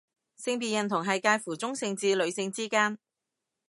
[0.35, 2.97] 性別認同係界乎中性至女性之間